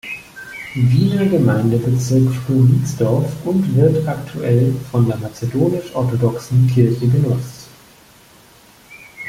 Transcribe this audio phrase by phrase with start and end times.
[0.73, 7.67] Wiener Gemeindebezirk Floridsdorf und wird aktuell von der mazedonisch-orthodoxen Kirche genutzt.